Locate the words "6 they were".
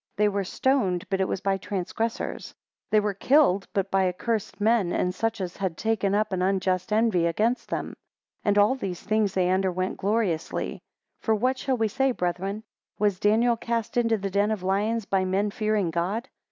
0.13-0.43